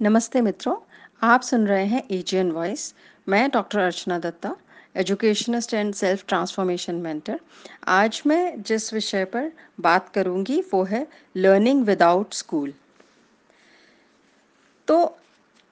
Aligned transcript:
नमस्ते 0.00 0.40
मित्रों, 0.40 0.74
आप 1.22 1.42
सुन 1.42 1.66
रहे 1.66 1.84
हैं 1.86 2.02
एजियन 2.10 2.50
वॉइस 2.52 2.94
मैं 3.26 3.48
doctor 3.50 3.78
Archana 3.78 4.18
Datta, 4.18 4.54
educationist 4.96 5.74
and 5.74 5.94
self 5.94 6.24
transformation 6.28 6.94
mentor. 6.94 7.40
आज 7.88 8.22
मैं 8.26 8.62
जिस 8.62 8.92
विषय 8.94 9.24
पर 9.24 9.50
बात 9.80 10.08
करूँगी, 10.08 10.60
वो 10.74 10.82
है 10.84 11.06
लर्निंग 11.36 11.84
विदाउट 11.84 12.34
स्कूल। 12.34 12.72
तो 14.88 15.16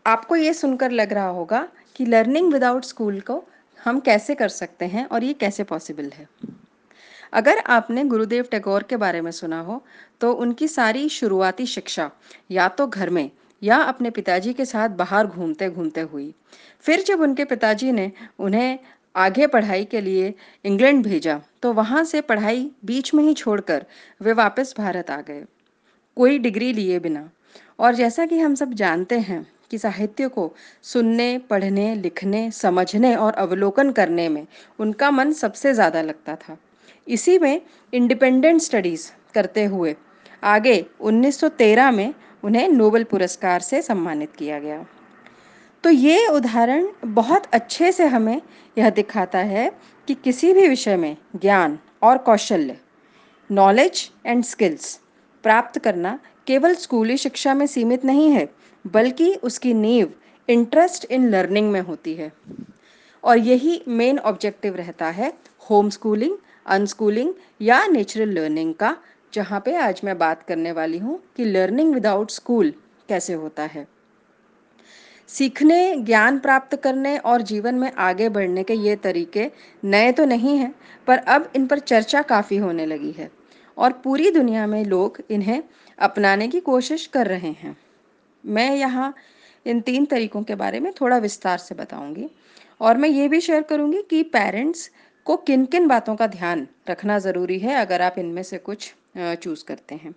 आपको 0.06 0.36
ये 0.36 0.54
सुनकर 0.54 0.90
लग 0.90 1.12
रहा 1.12 1.28
होगा 1.28 1.66
कि 1.96 2.06
लर्निंग 2.06 2.52
विदाउट 2.52 2.84
स्कूल 2.84 3.20
को 3.20 3.42
हम 3.78 4.00
कैसे 4.00 4.34
कर 4.34 4.48
सकते 4.50 4.86
हैं 4.86 5.06
और 5.06 5.24
ये 5.24 5.32
कैसे 5.34 5.64
पॉसिबल 5.64 6.10
है। 6.14 6.28
अगर 7.32 7.58
आपने 7.58 8.04
गुरुदेव 8.04 8.48
टैगोर 8.50 8.82
के 8.82 8.96
बारे 8.98 9.20
में 9.20 9.30
सुना 9.32 9.60
हो 9.60 9.82
तो 10.20 10.32
उनकी 10.34 10.68
सारी 10.68 11.08
शुरुआती 11.10 11.66
शिक्षा, 11.68 12.10
या 12.50 12.68
तो 12.68 12.86
घर 12.86 13.10
में 13.10 13.30
या 13.62 13.76
अपने 13.84 14.10
पिताजी 14.10 14.52
के 14.52 14.64
साथ 14.64 14.88
बाहर 14.96 15.26
घूमते 15.26 15.68
घूमते 15.70 16.00
हुई। 16.02 16.32
फिर 16.84 17.02
जब 17.02 17.20
उनके 17.20 17.44
पिताजी 17.44 17.92
ने 17.92 18.10
उन्हें 18.38 18.78
आगे 19.14 19.46
पढ़ाई 19.46 19.84
के 19.84 20.00
लिए 20.00 20.32
इंग्लैंड 20.64 21.02
भेजा 21.04 21.40
तो 21.62 21.72
वहाँ 21.72 22.04
से 22.04 22.20
पढ़ाई 22.22 22.70
बीच 22.84 23.12
में 23.14 23.22
ही 23.24 23.34
छोड़कर 23.34 23.84
वे 24.20 24.32
वापस 24.34 24.74
भारत 24.78 25.10
आ 25.10 25.20
गए, 25.20 25.44
कोई 26.16 26.38
डिग्री 26.38 26.72
लिए 26.72 26.98
बिना। 26.98 27.28
और 27.78 27.94
जैसा 27.94 28.26
कि 28.26 28.38
हम 28.38 28.54
सब 28.54 28.72
जानते 28.74 29.18
हैं 29.20 29.46
कि 29.70 29.78
साहित्य 29.78 30.28
को 30.28 30.52
सुनने, 30.84 31.38
पढ़ने, 31.40 31.94
लिखने, 31.94 32.50
समझने 32.50 33.14
और 33.16 33.32
अवलोकन 33.34 33.90
करने 33.92 34.28
में 34.28 34.46
उनका 34.78 35.10
मन 35.10 35.32
सबसे 35.34 35.72
ज़्यादा 35.74 36.02
लगता 36.02 36.36
था। 36.38 36.56
इसी 37.06 37.38
में 37.38 37.60
इंडिपेंडेंट 37.92 38.60
स्टडीज़ 38.60 39.10
करते 39.34 39.64
हुए 39.64 39.94
आगे 40.44 40.84
1913 41.00 41.90
में 41.90 42.12
उन्हें 42.46 42.68
नोबल 42.68 43.04
पुरस्कार 43.04 43.60
से 43.60 43.80
सम्मानित 43.82 44.32
किया 44.38 44.58
गया। 44.58 44.84
तो 45.84 45.90
ये 45.90 46.26
उदाहरण 46.28 46.86
बहुत 47.04 47.46
अच्छे 47.52 47.90
से 47.92 48.06
हमें 48.06 48.40
यह 48.78 48.90
दिखाता 48.90 49.38
है 49.38 49.70
कि 50.08 50.14
किसी 50.14 50.52
भी 50.52 50.68
विषय 50.68 50.96
में 50.96 51.16
ज्ञान 51.36 51.78
और 52.02 52.18
कौशल्य 52.18 52.76
नॉलेज 53.50 54.10
एंड 54.26 54.44
स्किल्स 54.44 54.98
प्राप्त 55.44 55.78
करना 55.78 56.18
केवल 56.46 56.74
स्कूली 56.74 57.16
शिक्षा 57.16 57.54
में 57.54 57.66
सीमित 57.66 58.04
नहीं 58.04 58.30
है, 58.30 58.48
बल्कि 58.84 59.34
उसकी 59.34 59.74
नींव 59.74 60.08
इंटरेस्ट 60.48 61.04
इन 61.10 61.28
लर्निंग 61.30 61.70
में 61.70 61.80
होती 61.80 62.14
है। 62.14 62.32
और 63.24 63.38
यही 63.38 63.82
मेन 63.88 64.18
ऑब्जेक्टिव 64.18 64.76
रहता 64.76 65.06
है 65.10 65.32
होम 65.70 65.90
स्कूलिंग 65.90 66.36
अनस्कूलिंग 66.66 67.32
या 67.60 67.86
नेचुरल 67.86 68.28
लर्निंग 68.28 68.74
का 68.74 68.96
जहाँ 69.36 69.58
पे 69.60 69.74
आज 69.76 70.00
मैं 70.04 70.16
बात 70.18 70.42
करने 70.42 70.70
वाली 70.72 70.98
हूँ 70.98 71.18
कि 71.36 71.44
लर्निंग 71.44 71.92
विदाउट 71.94 72.30
स्कूल 72.30 72.72
कैसे 73.08 73.32
होता 73.32 73.62
है। 73.64 73.86
सीखने, 75.30 75.96
ज्ञान 75.96 76.38
प्राप्त 76.38 76.76
करने 76.76 77.16
और 77.18 77.42
जीवन 77.42 77.74
में 77.74 77.90
आगे 77.92 78.28
बढ़ने 78.28 78.62
के 78.62 78.74
ये 78.74 78.94
तरीके 78.96 79.50
नए 79.84 80.12
तो 80.12 80.24
नहीं 80.24 80.56
हैं, 80.58 80.74
पर 81.06 81.18
अब 81.18 81.50
इन 81.56 81.66
पर 81.66 81.78
चर्चा 81.80 82.22
काफ़ी 82.24 82.56
होने 82.56 82.86
लगी 82.86 83.12
है 83.12 83.30
और 83.76 83.92
पूरी 84.04 84.30
दुनिया 84.30 84.66
में 84.66 84.84
लोग 84.84 85.22
इन्हें 85.30 85.62
अपनाने 85.98 86.48
की 86.48 86.60
कोशिश 86.62 87.06
कर 87.06 87.26
रहे 87.26 87.50
हैं। 87.52 87.76
मैं 88.44 88.74
यहाँ 88.76 89.14
इन 89.66 89.80
तीन 89.82 90.04
तरीकों 90.06 90.42
के 90.42 90.54
बारे 90.56 90.80
में 90.80 90.92
थोड़ा 91.00 91.18
विस्तार 91.18 91.58
से 91.58 91.74
बताऊँगी 91.74 92.28
और 92.80 92.96
मैं 92.96 93.08
ये 93.08 93.28
भी 93.28 93.40
शेयर 93.42 93.62
करूँगी 93.64 94.02
कि 94.10 94.22
पेरेंट्स 94.32 94.90
को 95.26 95.36
किन 95.38 95.64
किन 95.66 95.88
बातों 95.88 96.16
का 96.16 96.26
ध्यान 96.28 96.68
रखना 96.90 97.18
ज़रूरी 97.20 97.58
है, 97.58 97.74
अगर 97.76 98.02
आप 98.02 98.18
इनमें 98.18 98.42
से 98.42 98.58
कुछ 98.60 98.94
चूज़ 99.16 99.64
करते 99.64 99.94
हैं। 99.94 100.14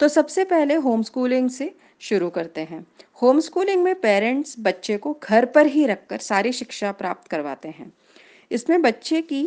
तो 0.00 0.08
सबसे 0.08 0.44
पहले 0.44 0.74
होम 0.76 1.02
स्कूलिंग 1.02 1.48
से 1.50 1.72
शुरू 2.00 2.28
करते 2.30 2.60
हैं। 2.60 2.86
होम 3.22 3.40
स्कूलिंग 3.40 3.82
में 3.82 3.94
पेरेंट्स 3.94 4.54
बच्चे 4.58 4.96
को 4.96 5.16
घर 5.22 5.44
पर 5.46 5.66
ही 5.66 5.86
रखकर 5.86 6.18
सारी 6.18 6.52
शिक्षा 6.52 6.92
प्राप्त 6.92 7.28
करवाते 7.28 7.68
हैं। 7.68 7.92
इसमें 8.50 8.82
बच्चे 8.82 9.22
की 9.22 9.42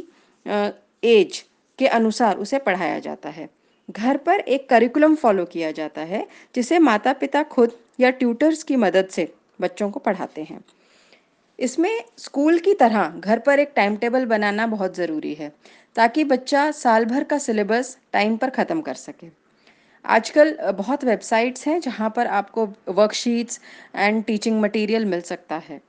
एज 1.03 1.43
के 1.79 1.87
अनुसार 1.87 2.37
उसे 2.37 2.59
पढ़ाया 2.59 2.99
जाता 2.99 3.29
है। 3.29 3.49
घर 3.89 4.17
पर 4.17 4.39
एक 4.39 4.69
करिकुलम 4.69 5.15
फॉलो 5.15 5.45
किया 5.45 5.71
जाता 5.71 6.01
है, 6.01 6.27
जिसे 6.55 6.79
माता 6.79 7.13
पिता 7.13 7.43
खुद 7.43 7.71
या 7.99 8.09
ट्यूटर्स 8.09 8.63
की 8.63 8.75
मदद 8.75 9.07
से 9.07 9.33
बच्चों 9.61 9.89
को 9.91 9.99
पढ़ाते 9.99 10.43
हैं। 10.43 10.63
इसमें 11.61 12.03
स्कूल 12.17 12.57
की 12.59 12.73
तरह 12.73 13.13
घर 13.17 13.39
पर 13.39 13.59
एक 13.59 13.71
टाइम 13.75 13.95
टेबल 13.97 14.25
बनाना 14.25 14.65
बहुत 14.67 14.95
ज़रूरी 14.95 15.33
है, 15.33 15.51
ताकि 15.95 16.23
बच्चा 16.25 16.69
साल 16.73 17.05
भर 17.05 17.23
का 17.23 17.37
सिलेबस 17.39 17.97
टाइम 18.13 18.37
पर 18.37 18.49
ख़त्म 18.49 18.81
कर 18.81 18.93
सके। 18.95 19.27
आजकल 20.05 20.55
बहुत 20.73 21.03
वेबसाइट्स 21.03 21.67
हैं 21.67 21.79
जहाँ 21.81 22.09
पर 22.09 22.27
आपको 22.29 22.65
वर्कशीट्स 22.89 23.59
एंड 23.95 24.23
टीचिंग 24.25 24.61
मटेरियल 24.61 25.05
मिल 25.05 25.21
सकता 25.23 25.55
है। 25.59 25.81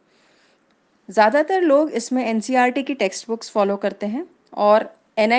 ज़्यादातर 1.08 1.62
लोग 1.62 1.90
इसमें 1.92 2.24
एन 2.24 2.40
e 2.40 2.82
की 2.82 2.94
टेक्स्ट 2.94 3.28
बुक्स 3.28 3.50
फॉलो 3.50 3.76
करते 3.76 4.06
हैं 4.06 4.26
और 4.58 4.88
एन 5.18 5.32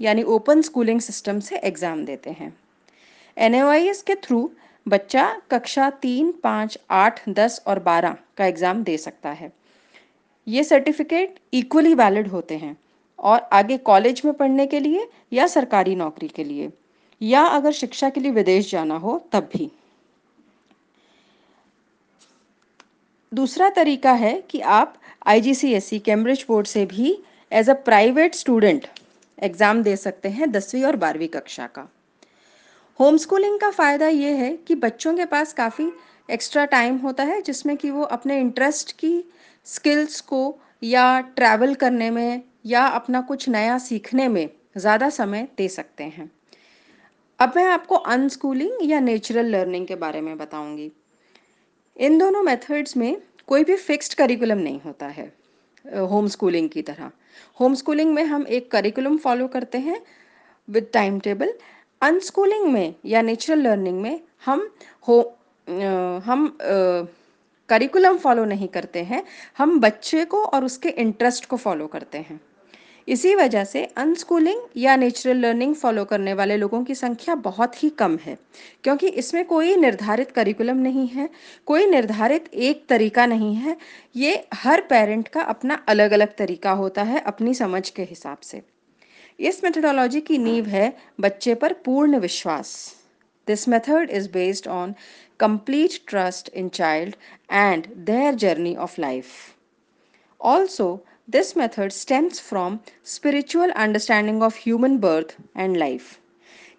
यानी 0.00 0.22
ओपन 0.24 0.62
स्कूलिंग 0.62 1.00
सिस्टम 1.00 1.40
से 1.40 1.56
एग्ज़ाम 1.58 2.04
देते 2.04 2.30
हैं। 2.30 2.52
एन 3.36 3.54
के 4.06 4.14
थ्रू 4.16 4.50
बच्चा 4.86 5.30
कक्षा 5.50 5.88
तीन, 5.92 6.32
पाँच, 6.42 6.78
आठ, 6.90 7.20
दस 7.30 7.62
और 7.66 7.78
बारह 7.80 8.16
का 8.36 8.46
एग्ज़ाम 8.46 8.82
दे 8.84 8.96
सकता 8.98 9.30
है। 9.30 9.52
ये 10.48 10.64
सर्टिफिकेट 10.64 11.38
इक्वली 11.54 11.94
वैलिड 11.94 12.28
होते 12.28 12.56
हैं, 12.56 12.76
और 13.18 13.48
आगे 13.52 13.76
कॉलेज 13.78 14.22
में 14.24 14.32
पढ़ने 14.34 14.66
के 14.66 14.80
लिए 14.80 15.08
या 15.32 15.46
सरकारी 15.46 15.94
नौकरी 15.94 16.28
के 16.28 16.44
लिए, 16.44 16.70
या 17.20 17.42
अगर 17.42 17.72
शिक्षा 17.72 18.08
के 18.10 18.20
लिए 18.20 18.30
विदेश 18.32 18.70
जाना 18.70 18.96
हो, 18.96 19.20
तब 19.32 19.48
भी। 19.54 19.70
दूसरा 23.32 23.68
तरीका 23.70 24.12
है 24.14 24.40
कि 24.50 24.60
आप 24.60 24.94
आईजीसीएसई 25.26 25.98
कैम्ब्रिज 25.98 26.44
बोर्ड 26.48 26.66
से 26.66 26.84
भी 26.86 27.16
as 27.52 27.70
a 27.70 27.74
private 27.84 28.34
student 28.34 28.86
exam 29.38 29.82
दे 29.82 29.96
सकते 29.96 30.28
हैं 30.28 30.50
दसवीं 30.52 30.84
और 30.84 30.96
बारहवीं 30.96 31.28
कक्षा 31.28 31.66
का। 31.66 31.88
होम 33.00 33.16
स्कूलिंग 33.16 33.58
का 33.60 33.70
फ़ायदा 33.70 34.08
ये 34.08 34.30
है 34.36 34.56
कि 34.58 34.74
बच्चों 34.76 35.14
के 35.16 35.24
पास 35.24 35.52
काफ़ी 35.52 35.90
एक्स्ट्रा 36.28 36.64
टाइम 36.66 36.96
होता 36.96 37.24
है, 37.24 37.40
जिसमें 37.42 37.76
कि 37.76 37.90
वो 37.90 38.02
अपने 38.02 38.38
इंटरेस्ट 38.40 38.92
की 38.92 39.12
स्किल्स 39.68 40.20
को 40.22 40.58
या 40.82 41.20
ट्रैवल 41.20 41.74
करने 41.74 42.10
में 42.10 42.42
या 42.66 42.86
अपना 42.86 43.20
कुछ 43.20 43.48
नया 43.48 43.78
सीखने 43.78 44.28
में 44.28 44.48
ज़्यादा 44.76 45.08
समय 45.10 45.46
दे 45.58 45.68
सकते 45.68 46.04
हैं। 46.04 46.30
अब 47.38 47.52
मैं 47.56 47.64
आपको 47.66 47.94
अनस्कूलिंग 47.94 48.90
या 48.90 49.00
नेचुरल 49.00 49.46
लर्निंग 49.46 49.86
के 49.86 49.94
बारे 49.96 50.20
में 50.20 50.36
बताऊँगी। 50.38 50.90
इन 51.96 52.18
दोनों 52.18 52.42
मेथड्स 52.42 52.96
में 52.96 53.20
कोई 53.48 53.64
भी 53.64 53.76
फिक्स्ड 53.76 54.14
करिकुलम 54.14 54.58
नहीं 54.58 54.80
होता 54.80 55.06
है 55.08 55.32
होम 55.84 56.26
स्कूलिंग 56.28 56.68
की 56.68 56.82
तरह। 56.82 57.10
होम 57.60 57.74
स्कूलिंग 57.74 58.12
में 58.14 58.24
हम 58.24 58.46
एक 58.48 58.70
करिकुलम 58.70 59.16
फॉलो 59.18 59.46
करते 59.48 59.78
हैं 59.78 60.00
विद 60.68 60.90
टाइम 60.92 61.18
टेबल 61.20 61.52
अनस्कूलिंग 62.02 62.66
में 62.72 62.94
या 63.04 63.22
नेचुरल 63.22 63.62
लर्निंग 63.62 64.00
में 64.02 64.20
हम 64.46 64.68
हो 65.08 65.20
हम 66.24 66.46
करिकुलम 67.68 68.16
फॉलो 68.16 68.44
नहीं 68.44 68.68
करते 68.68 69.02
हैं, 69.02 69.22
हम 69.58 69.80
बच्चे 69.80 70.24
को 70.24 70.42
और 70.44 70.64
उसके 70.64 70.88
इंटरेस्ट 70.88 71.46
को 71.46 71.56
फॉलो 71.56 71.86
करते 71.86 72.18
हैं। 72.18 72.40
इसी 73.08 73.34
वजह 73.34 73.64
से 73.64 73.84
अनस्कूलिंग 73.96 74.60
या 74.76 74.94
नेचुरल 74.96 75.36
लर्निंग 75.36 75.74
फॉलो 75.74 76.04
करने 76.04 76.32
वाले 76.34 76.56
लोगों 76.56 76.82
की 76.84 76.94
संख्या 76.94 77.34
बहुत 77.34 77.82
ही 77.82 77.88
कम 77.90 78.16
है, 78.16 78.36
क्योंकि 78.84 79.08
इसमें 79.08 79.44
कोई 79.44 79.76
निर्धारित 79.76 80.30
करिकुलम 80.30 80.76
नहीं 80.76 81.06
है, 81.08 81.28
कोई 81.66 81.86
निर्धारित 81.86 82.50
एक 82.54 82.84
तरीका 82.88 83.26
नहीं 83.26 83.54
है, 83.54 83.76
ये 84.16 84.44
हर 84.54 84.80
पेरेंट 84.80 85.28
का 85.28 85.42
अपना 85.42 85.82
अलग 85.88 86.12
अलग 86.12 86.36
तरीका 86.36 86.70
होता 86.72 87.02
है 87.02 87.20
अपनी 87.22 87.54
समझ 87.54 87.88
के 87.90 88.02
हिसाब 88.02 88.38
से। 88.42 88.62
इस 89.38 89.64
मेथडोलॉजी 89.64 90.20
की 90.20 90.38
नींव 90.38 90.66
है 90.66 90.96
बच्चे 91.20 91.54
पर 91.54 91.72
पूर्ण 91.84 92.18
विश्वास। 92.18 92.76
This 93.48 93.68
method 93.68 94.10
is 94.10 94.30
based 94.32 94.68
on 94.70 94.94
complete 95.40 96.00
trust 96.04 96.48
in 96.50 96.70
child 96.70 97.16
and 97.48 97.88
their 97.94 98.34
journey 98.34 98.76
of 98.76 98.98
life. 98.98 99.56
Also, 100.40 101.02
this 101.28 101.54
method 101.54 101.92
stems 101.92 102.40
from 102.40 102.80
spiritual 103.04 103.70
understanding 103.72 104.42
of 104.42 104.56
human 104.56 104.98
birth 104.98 105.36
and 105.54 105.76
life. 105.76 106.16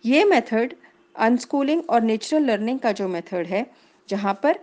ये 0.06 0.24
मेथड 0.26 0.74
अनस्कूलिंग 1.16 1.82
और 1.90 2.02
नेचुरल 2.02 2.44
लर्निंग 2.44 2.80
का 2.80 2.92
जो 3.00 3.08
मेथड 3.08 3.48
है 3.48 3.66
जहाँ 4.10 4.34
पर 4.44 4.60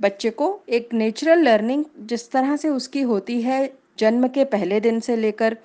बच्चे 0.00 0.30
को 0.30 0.48
एक 0.78 0.92
नेचुरल 0.94 1.42
लर्निंग 1.44 1.84
जिस 2.08 2.30
तरह 2.30 2.56
से 2.56 2.68
उसकी 2.68 3.00
होती 3.12 3.40
है 3.42 3.58
जन्म 3.98 4.28
के 4.28 4.44
पहले 4.54 4.80
दिन 4.80 5.00
से 5.00 5.16
लेकर 5.16 5.56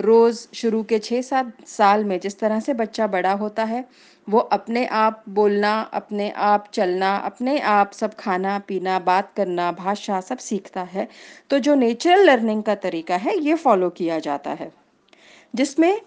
रोज़ 0.00 0.46
शुरू 0.54 0.82
के 0.82 0.98
छः 0.98 1.22
सात 1.22 1.52
साल 1.66 2.04
में 2.04 2.20
जिस 2.20 2.38
तरह 2.38 2.60
से 2.60 2.74
बच्चा 2.74 3.06
बड़ा 3.06 3.32
होता 3.32 3.64
है, 3.64 3.84
वो 4.28 4.38
अपने 4.38 4.86
आप 4.86 5.24
बोलना, 5.28 5.80
अपने 5.80 6.30
आप 6.30 6.70
चलना, 6.74 7.16
अपने 7.16 7.60
आप 7.60 7.92
सब 7.92 8.14
खाना, 8.14 8.58
पीना, 8.58 8.98
बात 8.98 9.32
करना, 9.36 9.72
भाषा 9.72 10.20
सब 10.20 10.38
सीखता 10.38 10.82
है। 10.82 11.08
तो 11.50 11.58
जो 11.58 11.74
नेचुरल 11.74 12.24
लर्निंग 12.24 12.62
का 12.62 12.74
तरीका 12.74 13.16
है, 13.16 13.38
ये 13.38 13.54
फॉलो 13.54 13.90
किया 13.90 14.18
जाता 14.18 14.50
है। 14.50 14.72
जिसमें 15.54 16.00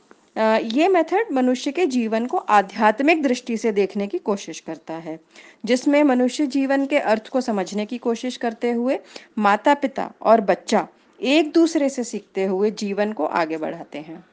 ये 0.59 0.87
मेथड 0.87 1.31
मनुष्य 1.31 1.71
के 1.71 1.85
जीवन 1.85 2.25
को 2.25 2.37
आध्यात्मिक 2.37 3.23
दृष्टि 3.23 3.57
से 3.57 3.71
देखने 3.71 4.07
की 4.07 4.17
कोशिश 4.17 4.59
करता 4.59 4.93
है। 4.93 5.19
जिसमें 5.65 6.03
मनुष्य 6.03 6.47
जीवन 6.47 6.85
के 6.85 6.97
अर्थ 6.97 7.29
को 7.29 7.41
समझने 7.41 7.85
की 7.85 7.97
कोशिश 7.97 8.37
करते 8.37 8.71
हुए 8.71 8.99
माता 9.37 9.73
पिता 9.73 10.11
और 10.21 10.41
बच्चा 10.41 10.87
एक 11.19 11.51
दूसरे 11.53 11.89
से 11.89 12.03
सीखते 12.03 12.45
हुए 12.45 12.71
जीवन 12.71 13.13
को 13.13 13.25
आगे 13.25 13.57
बढ़ाते 13.57 13.97
हैं। 13.97 14.23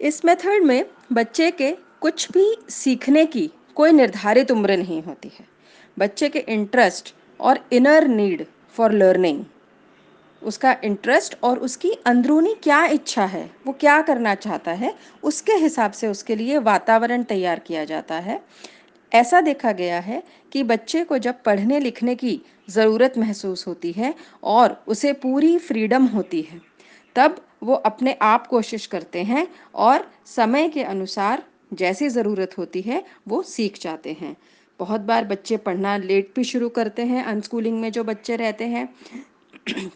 इस 0.00 0.24
मेथड 0.24 0.64
में 0.64 0.84
बच्चे 1.12 1.50
के 1.50 1.70
कुछ 2.00 2.30
भी 2.32 2.56
सीखने 2.70 3.24
की 3.26 3.50
कोई 3.74 3.92
निर्धारित 3.92 4.50
उम्र 4.50 4.76
नहीं 4.76 5.02
होती 5.02 5.28
है। 5.28 5.46
बच्चे 5.98 6.28
के 6.28 6.38
इंटरेस्ट 6.38 7.14
और 7.40 7.58
इनर 7.72 8.06
नीड 8.08 8.46
फॉर 8.74 8.92
लर्निंग 8.92 9.44
उसका 10.42 10.76
इंटरेस्ट 10.84 11.36
और 11.42 11.58
उसकी 11.58 11.90
अंदरूनी 12.06 12.54
क्या 12.62 12.84
इच्छा 12.86 13.24
है, 13.24 13.50
वो 13.66 13.72
क्या 13.72 14.00
करना 14.02 14.34
चाहता 14.34 14.72
है, 14.72 14.94
उसके 15.22 15.52
हिसाब 15.52 15.92
से 15.92 16.08
उसके 16.08 16.36
लिए 16.36 16.58
वातावरण 16.58 17.22
तैयार 17.22 17.58
किया 17.58 17.84
जाता 17.84 18.14
है। 18.14 18.40
ऐसा 19.12 19.40
देखा 19.40 19.72
गया 19.72 20.00
है 20.00 20.22
कि 20.52 20.62
बच्चे 20.62 21.04
को 21.04 21.18
जब 21.18 21.42
पढ़ने 21.42 21.80
लिखने 21.80 22.14
की 22.14 22.40
ज़रूरत 22.70 23.18
महसूस 23.18 23.66
होती 23.66 23.92
है 23.92 24.14
और 24.44 24.84
उसे 24.88 25.12
पूरी 25.12 25.58
फ्रीडम 25.58 26.06
होती 26.06 26.42
है 26.42 26.60
तब 27.16 27.40
वो 27.62 27.74
अपने 27.74 28.12
आप 28.22 28.46
कोशिश 28.46 28.86
करते 28.86 29.22
हैं 29.22 29.46
और 29.74 30.10
समय 30.26 30.68
के 30.68 30.82
अनुसार 30.82 31.42
जैसी 31.74 32.08
ज़रूरत 32.08 32.58
होती 32.58 32.80
है 32.80 33.04
वो 33.28 33.42
सीख 33.42 33.78
जाते 33.80 34.16
हैं। 34.20 34.36
बहुत 34.80 35.00
बार 35.00 35.24
बच्चे 35.24 35.56
पढ़ना 35.56 35.96
लेट 35.96 36.32
भी 36.36 36.44
शुरू 36.44 36.68
करते 36.68 37.02
हैं 37.02 37.24
अनस्कूलिंग 37.24 37.80
में 37.80 37.90
जो 37.92 38.04
बच्चे 38.04 38.36
रहते 38.36 38.64
हैं। 38.64 38.88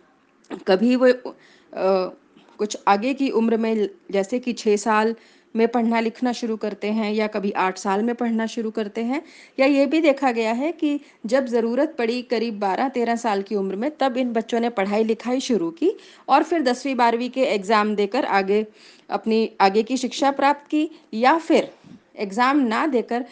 कभी 0.66 0.96
वो 0.96 1.08
आ, 1.08 2.10
कुछ 2.58 2.76
आगे 2.88 3.14
की 3.14 3.30
उम्र 3.30 3.56
में 3.56 3.88
जैसे 4.12 4.38
कि 4.38 4.52
छः 4.52 4.76
साल 4.76 5.14
में 5.54 5.66
पढ़ना 5.68 6.00
लिखना 6.00 6.32
शुरू 6.32 6.56
करते 6.56 6.90
हैं 6.90 7.12
या 7.12 7.26
कभी 7.26 7.50
आठ 7.58 7.78
साल 7.78 8.02
में 8.02 8.14
पढ़ना 8.14 8.46
शुरू 8.46 8.70
करते 8.70 9.02
हैं, 9.02 9.22
या 9.58 9.66
ये 9.66 9.86
भी 9.86 10.00
देखा 10.00 10.32
गया 10.32 10.52
है 10.52 10.70
कि 10.72 10.98
जब 11.26 11.46
ज़रूरत 11.46 11.94
पड़ी 11.98 12.20
करीब 12.24 12.58
बारह 12.60 12.88
तेरह 12.88 13.16
साल 13.16 13.42
की 13.42 13.54
उम्र 13.54 13.76
में, 13.76 13.90
तब 13.98 14.16
इन 14.16 14.32
बच्चों 14.32 14.60
ने 14.60 14.70
पढ़ाई 14.70 15.04
लिखाई 15.04 15.40
शुरू 15.40 15.70
की 15.72 15.92
और 16.28 16.42
फिर 16.42 16.62
दसवीं 16.62 16.94
बारहवीं 16.96 17.30
के 17.30 17.44
एग्ज़ाम 17.44 17.94
देकर 17.94 18.24
आगे, 18.24 18.66
अपनी 19.10 19.50
आगे 19.60 19.82
की 19.82 19.96
शिक्षा 19.96 20.30
प्राप्त 20.32 20.66
की, 20.66 20.88
या 21.14 21.36
फिर 21.38 21.70
एग्ज़ाम 22.18 22.58
ना 22.58 22.86
देकर 22.88 23.24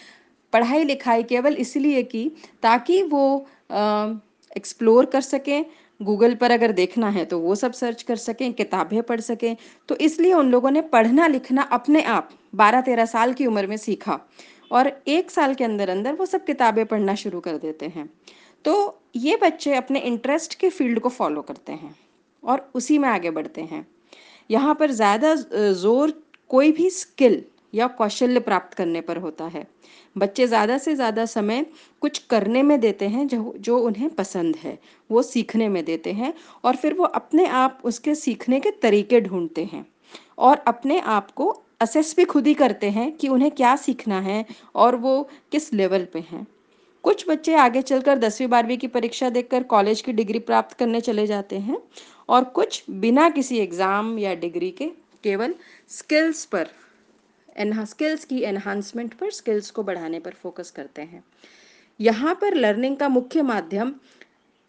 पढ़ाई 0.53 0.85
लिखाई 0.85 1.23
केवल 1.25 1.55
इसलिए 1.57 2.03
की 2.05 2.31
ताकि 2.63 3.03
वो 3.05 3.47
एक्सप्लोर 4.51 5.07
कर 5.07 5.21
सकें 5.21 5.65
गूगल 6.01 6.35
पर 6.35 6.51
अगर 6.51 6.73
देखना 6.73 7.09
है 7.11 7.25
तो 7.25 7.39
वो 7.41 7.55
सब 7.55 7.73
सर्च 7.73 8.03
कर 8.03 8.17
सकें, 8.19 8.53
किताबें 8.53 9.03
पढ़ 9.03 9.21
सकें। 9.21 9.57
तो 9.89 9.97
इसलिए 9.97 10.33
उन 10.33 10.51
लोगों 10.51 10.71
ने 10.71 10.81
पढ़ना 10.89 11.27
लिखना 11.27 11.63
अपने 11.63 12.03
आप 12.05 12.31
बारह 12.55 12.81
तेरह 12.81 13.05
साल 13.07 13.33
की 13.33 13.47
उम्र 13.47 13.67
में 13.67 13.77
सीखा 13.77 14.19
और 14.71 14.91
एक 15.09 15.31
साल 15.31 15.55
के 15.55 15.65
अंदर 15.65 15.89
अंदर 15.89 16.15
वो 16.15 16.27
सब 16.27 16.45
किताबें 16.45 16.85
पढ़ना 16.87 17.15
शुरू 17.17 17.41
कर 17.41 17.57
देते 17.59 17.87
हैं। 17.87 18.09
तो 18.65 19.01
ये 19.17 19.37
बच्चे 19.43 19.75
अपने 19.75 20.01
इंटरेस्ट 20.01 20.55
के 20.55 20.69
फ़ील्ड 20.71 20.99
को 21.01 21.09
फॉलो 21.11 21.43
करते 21.43 21.73
हैं 21.73 21.95
और 22.43 22.69
उसी 22.75 22.99
में 22.99 23.09
आगे 23.09 23.31
बढ़ते 23.31 23.61
हैं। 23.63 23.87
यहाँ 24.51 24.75
पर 24.75 24.91
ज़्यादा 24.93 25.35
ज़ोर 25.35 26.13
कोई 26.51 26.73
भी 26.73 26.91
स्किल 26.91 27.43
या 27.73 27.87
कौशल्य 27.89 28.41
प्राप्त 28.41 28.75
करने 28.75 29.01
पर 29.01 29.17
होता 29.17 29.45
है। 29.47 29.67
बच्चे 30.17 30.47
ज़्यादा 30.47 30.79
से 30.79 30.95
ज़्यादा 30.95 31.25
समय 31.27 31.65
कुछ 32.03 32.19
करने 32.31 32.63
में 32.63 32.79
देते 32.81 33.09
हैं 33.09 33.27
जो 33.29 33.55
जो 33.59 33.79
उन्हें 33.79 34.09
पसंद 34.11 34.57
है, 34.57 34.79
वो 35.11 35.23
सीखने 35.23 35.69
में 35.69 35.85
देते 35.85 36.13
हैं 36.13 36.33
और 36.65 36.77
फिर 36.77 36.95
वो 36.95 37.05
अपने 37.05 37.47
आप 37.47 37.81
उसके 37.85 38.15
सीखने 38.17 38.61
के 38.61 38.71
तरीके 38.83 39.21
ढूंढते 39.21 39.65
हैं 39.65 39.87
और 40.39 40.63
अपने 40.67 40.99
आप 41.01 41.31
को 41.31 41.49
असेस 41.81 42.15
भी 42.17 42.25
खुद 42.25 42.47
ही 42.47 42.55
करते 42.55 42.91
हैं 42.91 43.11
कि 43.13 43.29
उन्हें 43.29 43.51
क्या 43.51 43.75
सीखना 43.79 44.21
है 44.21 44.45
और 44.75 44.97
वो 44.97 45.23
किस 45.53 45.73
लेवल 45.73 46.07
पे 46.13 46.19
हैं। 46.21 46.47
कुछ 47.05 47.25
बच्चे 47.29 47.55
आगे 47.57 47.83
चलकर 47.83 48.19
दसवीं, 48.19 48.49
बारहवीं 48.49 48.77
की 48.79 48.87
परीक्षा 48.89 49.29
देकर 49.31 49.63
कॉलेज 49.65 50.01
की 50.01 50.13
डिग्री 50.13 50.39
प्राप्त 50.41 50.77
करने 50.79 51.01
चले 51.01 51.27
जाते 51.27 51.59
हैं 51.59 51.79
और 52.29 52.45
कुछ 52.45 52.83
बिना 52.91 53.29
किसी 53.31 53.59
एग्ज़ाम 53.59 54.19
या 54.19 54.35
डिग्री 54.37 54.71
के 54.71 54.87
केवल 55.25 55.55
स्किल्स 55.91 56.45
पर 56.45 56.69
स्किल्स 57.59 58.25
की 58.25 58.41
एनहांसमेंट 58.43 59.15
पर 59.15 59.31
स्किल्स 59.31 59.71
को 59.71 59.83
बढ़ाने 59.83 60.21
पर 60.21 60.31
फोकस 60.33 60.71
करते 60.71 61.03
हैं। 61.03 61.25
यहाँ 62.01 62.35
पर 62.35 62.55
लर्निंग 62.55 62.97
का 62.97 63.09
मुख्य 63.09 63.43
माध्यम 63.43 63.95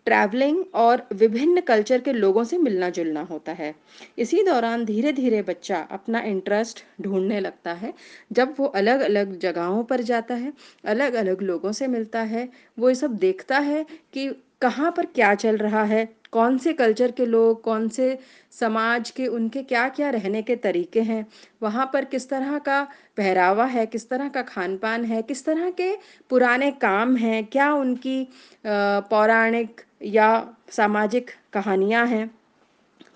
ट्रैवलिंग 0.07 0.63
और 0.75 1.06
विभिन्न 1.13 1.62
कल्चर 1.62 2.01
के 2.01 2.13
लोगों 2.13 2.44
से 2.44 2.57
मिलना 2.57 2.89
जुलना 2.89 3.21
होता 3.21 3.51
है। 3.51 3.74
इसी 4.18 4.44
दौरान 4.44 4.86
धीरे 4.86 5.12
धीरे 5.13 5.41
बच्चा 5.41 5.80
अपना 5.91 6.21
इंटरेस्ट 6.21 6.83
ढूँढने 7.01 7.39
लगता 7.39 7.74
है, 7.74 7.94
जब 8.31 8.56
वो 8.57 8.65
अलग 8.65 9.00
अलग 9.00 9.38
जगहों 9.39 9.83
पर 9.83 10.01
जाता 10.01 10.35
है 10.35 10.53
अलग 10.85 11.13
अलग 11.13 11.42
लोगों 11.42 11.71
से 11.71 11.88
मिलता 11.88 12.21
है, 12.21 12.50
वो 12.80 12.89
ये 12.89 12.95
सब 12.95 13.18
देखता 13.18 13.59
है 13.59 13.85
कि 14.13 14.30
कहाँ 14.62 14.92
पर 14.92 15.06
क्या 15.06 15.33
चल 15.35 15.57
रहा 15.57 15.83
है 15.83 16.07
कौन 16.33 16.57
से 16.57 16.73
कल्चर 16.73 17.11
के 17.11 17.25
लोग, 17.25 17.61
कौन 17.63 17.87
से 17.89 18.17
समाज 18.51 19.09
के, 19.11 19.27
उनके 19.27 19.63
क्या 19.63 19.87
क्या 19.89 20.09
रहने 20.09 20.41
के 20.41 20.55
तरीके 20.55 21.01
हैं, 21.01 21.25
वहाँ 21.61 21.89
पर 21.93 22.05
किस 22.05 22.29
तरह 22.29 22.57
का 22.59 22.81
पहरावा 23.17 23.65
है, 23.65 23.85
किस 23.85 24.09
तरह 24.09 24.29
का 24.29 24.41
खान 24.43 24.77
पान 24.77 25.05
है, 25.05 25.21
किस 25.21 25.45
तरह 25.45 25.69
के 25.71 25.91
पुराने 26.29 26.71
काम 26.71 27.15
हैं, 27.17 27.45
क्या 27.45 27.71
उनकी 27.73 28.27
पौराणिक 28.65 29.81
या 30.03 30.55
सामाजिक 30.69 31.31
कहानियाँ 31.53 32.05
हैं। 32.07 32.29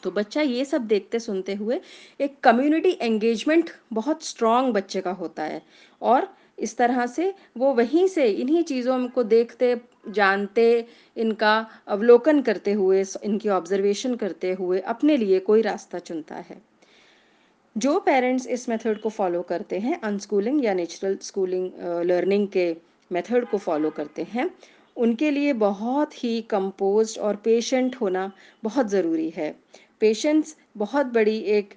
तो 0.03 0.11
बच्चा 0.11 0.41
ये 0.41 0.63
सब 0.65 0.87
देखते 0.87 1.19
सुनते 1.19 1.53
हुए 1.53 1.79
एक 2.19 2.39
कम्युनिटी 2.43 2.97
एंगेजमेंट 3.01 3.69
बहुत 3.93 4.23
स्ट्रॉन्ग 4.23 4.73
बच्चे 4.73 5.01
का 5.01 5.11
होता 5.11 5.43
है 5.43 5.61
और 6.01 6.27
इस 6.59 6.75
तरह 6.77 7.05
से 7.05 7.33
वो 7.57 7.73
वहीं 7.73 8.07
से 8.07 8.25
इन्हीं 8.25 8.63
चीज़ों 8.63 9.07
को 9.07 9.23
देखते 9.23 9.75
जानते, 10.05 10.85
इनका 11.17 11.55
अवलोकन 11.87 12.41
करते 12.41 12.73
हुए, 12.73 13.03
इनकी 13.23 13.49
ऑब्जर्वेशन 13.49 14.15
करते 14.15 14.51
हुए 14.53 14.79
अपने 14.79 15.17
लिए 15.17 15.39
कोई 15.41 15.61
रास्ता 15.61 15.99
चुनता 15.99 16.35
है। 16.39 16.61
जो 17.75 17.99
पेरेंट्स 17.99 18.47
इस 18.47 18.67
मेथड 18.69 18.99
को 19.01 19.09
फॉलो 19.09 19.41
करते 19.41 19.79
हैं 19.79 19.99
अनस्कूलिंग 20.01 20.63
या 20.65 20.73
नेचुरल 20.73 21.17
स्कूलिंग 21.21 21.69
लर्निंग 22.05 22.47
के 22.47 22.75
मेथड 23.11 23.45
को 23.45 23.57
फॉलो 23.57 23.89
करते 23.89 24.23
हैं, 24.23 24.49
उनके 24.97 25.31
लिए 25.31 25.53
बहुत 25.53 26.23
ही 26.23 26.41
कंपोज 26.49 27.17
और 27.19 27.35
पेशेंट 27.35 27.95
होना 27.95 28.31
बहुत 28.63 28.87
ज़रूरी 28.87 29.29
है। 29.29 29.55
पेशेंस 30.01 30.55
बहुत 30.77 31.05
बड़ी 31.05 31.37
एक 31.49 31.73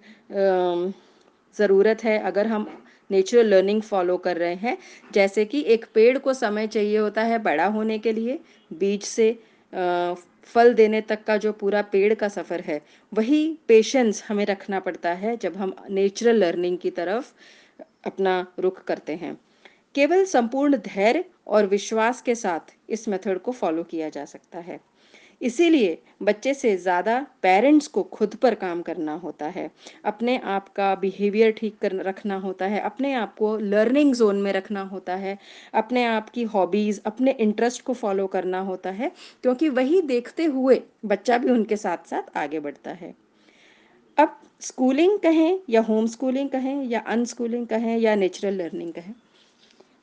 ज़रूरत 1.57 2.05
है। 2.05 2.19
अगर 2.21 2.47
हम 2.47 2.67
नेचुरल 3.11 3.47
लर्निंग 3.47 3.83
फॉलो 3.83 4.17
कर 4.19 4.37
रहे 4.37 4.55
हैं। 4.55 4.77
जैसे 5.13 5.45
कि 5.45 5.65
एक 5.67 5.87
पेड़ 5.95 6.19
को 6.19 6.35
समय 6.35 6.67
चाहिए 6.67 6.99
होता 6.99 7.23
है 7.23 7.39
बड़ा 7.39 7.67
होने 7.67 7.99
के 7.99 8.13
लिए, 8.13 8.39
बीज 8.71 9.03
से 9.05 9.33
फल 10.47 10.73
देने 10.75 11.01
तक 11.01 11.25
का 11.25 11.37
जो 11.37 11.53
पूरा 11.53 11.83
पेड़ 11.83 12.15
का 12.15 12.29
सफ़र 12.29 12.61
है, 12.61 12.81
वही 13.13 13.59
पेशेंस 13.69 14.23
हमें 14.29 14.45
रखना 14.47 14.81
पड़ता 14.81 15.13
है 15.15 15.37
जब 15.37 15.57
हम 15.57 15.75
नेचुरल 15.91 16.37
लर्निंग 16.37 16.79
की 16.79 16.91
तरफ़ 16.91 17.33
अपना 18.07 18.47
रुख 18.59 18.83
करते 18.85 19.15
हैं। 19.15 19.39
केवल 19.95 20.25
संपूर्ण 20.25 20.77
धैर्य 20.77 21.25
और 21.47 21.67
विश्वास 21.67 22.21
के 22.23 22.35
साथ 22.35 22.75
इस 22.89 23.09
मेथड 23.09 23.39
को 23.39 23.53
फॉलो 23.53 23.83
किया 23.83 24.09
जा 24.09 24.25
सकता 24.25 24.59
है। 24.59 24.81
इसीलिए 25.41 25.99
बच्चे 26.23 26.53
से 26.55 26.77
ज़्यादा 26.77 27.19
पेरेंट्स 27.43 27.87
को 27.87 28.03
खुद 28.03 28.35
पर 28.35 28.55
काम 28.55 28.81
करना 28.83 29.15
होता 29.15 29.47
है। 29.47 29.71
अपने 30.05 30.37
आप 30.47 30.69
का 30.69 30.95
बिहेवियर 30.95 31.51
ठीक 31.51 31.77
कर 31.79 31.93
रखना 31.97 32.37
होता 32.37 32.67
है, 32.67 32.81
अपने 32.81 33.13
आप 33.13 33.35
को 33.35 33.57
लर्निंग 33.57 34.15
जोन 34.15 34.37
में 34.37 34.53
रखना 34.53 34.83
होता 34.83 35.15
है, 35.15 35.39
अपने 35.75 36.05
आप 36.05 36.31
की 36.31 36.43
हॉबीज़ 36.45 37.01
अपने 37.07 37.31
इंटरेस्ट 37.31 37.83
को 37.83 37.95
फॉलो 37.95 38.27
करना 38.27 38.61
होता 38.61 38.91
है, 38.91 39.13
क्योंकि 39.43 39.69
वही 39.69 40.01
देखते 40.03 40.45
हुए 40.45 40.81
बच्चा 41.05 41.39
भी 41.39 41.51
उनके 41.51 41.77
साथ 41.77 42.09
साथ 42.11 42.37
आगे 42.37 42.61
बढ़ता 42.61 42.91
है। 42.93 43.15
अब 44.19 44.39
स्कूलिंग 44.61 45.19
कहें 45.19 45.59
या 45.71 45.81
होम 45.81 46.07
स्कूलिंग 46.07 46.49
कहें 46.51 46.85
या 46.85 47.01
अनस्कूलिंग 47.01 47.67
कहें 47.67 47.97
या 47.99 48.15
नेचुरल 48.15 48.55
लर्निंग 48.55 48.93
कहें 48.93 49.15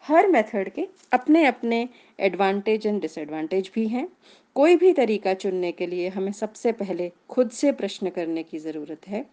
हर 0.04 0.28
मेथड 0.28 0.70
के 0.70 0.88
अपने 1.14 1.46
अपने 1.46 1.88
एडवांटेज 2.20 2.88
एंड 2.88 3.00
डिसएडवांटेज 3.02 3.70
भी 3.76 3.88
हैं। 3.88 4.08
कोई 4.56 4.76
भी 4.76 4.92
तरीका 4.94 5.34
चुनने 5.34 5.72
के 5.72 5.88
लिए 5.88 6.10
हमें 6.10 6.32
सबसे 6.32 6.72
पहले 6.72 7.12
खुद 7.30 7.50
से 7.52 7.72
प्रश्न 7.72 8.10
करने 8.10 8.44
की 8.44 8.60
ज़रूरत 8.60 9.08
है 9.08 9.26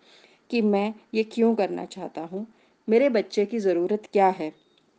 कि 0.50 0.60
मैं 0.62 0.92
ये 1.14 1.22
क्यों 1.24 1.54
करना 1.54 1.84
चाहता 1.86 2.22
हूँ, 2.22 2.46
मेरे 2.88 3.08
बच्चे 3.08 3.44
की 3.46 3.58
ज़रूरत 3.58 4.08
क्या 4.12 4.28
है 4.28 4.52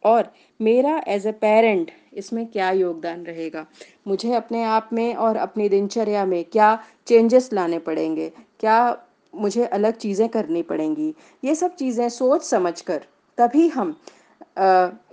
और 0.04 0.32
मेरा 0.60 1.02
एज 1.08 1.28
अ 1.28 1.32
पेरेंट 1.32 1.92
इसमें 2.14 2.46
क्या 2.48 2.72
योगदान 2.72 3.24
रहेगा? 3.26 3.66
मुझे 4.08 4.34
अपने 4.34 4.64
आप 4.64 4.90
में 4.94 5.14
और 5.16 5.38
अपनी 5.38 5.70
दिनचर्या 5.70 6.26
में 6.26 6.44
क्या 6.44 6.78
चेंजेस 7.08 7.50
लाने 7.54 7.80
पड़ेंगे? 7.80 8.32
क्या 8.60 9.06
मुझे 9.34 9.66
अलग 9.66 9.98
चीज़ें 9.98 10.28
करनी 10.30 10.62
पड़ेंगी? 10.64 11.14
ये 11.44 11.56
सब 11.56 11.76
चीज़ें 11.76 12.10
सोच 12.10 12.44
समझ 12.46 12.82
कर 12.82 13.06
तभी 13.38 13.68
हम 13.70 14.00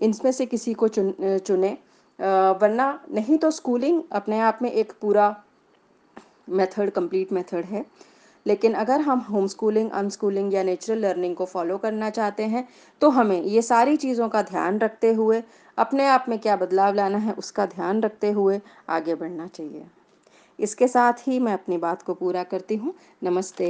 इनमें 0.02 0.32
से 0.32 0.46
किसी 0.46 0.74
को 0.74 0.88
चुन 0.88 1.12
चुने। 1.38 1.76
वरना 2.18 2.88
नहीं 3.14 3.38
तो 3.38 3.50
स्कूलिंग 3.52 4.02
अपने 4.12 4.38
आप 4.40 4.58
में 4.62 4.70
एक 4.72 4.92
पूरा 5.00 5.34
मेथड 6.50 6.90
कंप्लीट 6.90 7.32
मेथड 7.32 7.64
है। 7.64 7.84
लेकिन 8.46 8.74
अगर 8.74 9.00
हम 9.00 9.18
होम 9.20 9.46
स्कूलिंग 9.46 9.90
अनस्कूलिंग 9.90 10.54
या 10.54 10.62
नेचुरल 10.62 10.98
लर्निंग 10.98 11.34
को 11.36 11.44
फॉलो 11.44 11.76
करना 11.78 12.08
चाहते 12.10 12.44
हैं 12.44 12.66
तो 13.00 13.08
हमें 13.10 13.42
ये 13.42 13.62
सारी 13.62 13.96
चीज़ों 13.96 14.28
का 14.28 14.42
ध्यान 14.42 14.78
रखते 14.78 15.12
हुए, 15.14 15.42
अपने 15.78 16.06
आप 16.06 16.24
में 16.28 16.38
क्या 16.38 16.56
बदलाव 16.56 16.94
लाना 16.94 17.18
है 17.18 17.32
उसका 17.34 17.66
ध्यान 17.66 18.00
रखते 18.02 18.30
हुए 18.32 18.60
आगे 18.88 19.14
बढ़ना 19.14 19.46
चाहिए। 19.48 19.84
इसके 20.58 20.88
साथ 20.88 21.26
ही 21.26 21.38
मैं 21.38 21.52
अपनी 21.52 21.78
बात 21.78 22.02
को 22.02 22.14
पूरा 22.14 22.42
करती 22.44 22.76
हूँ। 22.76 22.94
नमस्ते। 23.24 23.68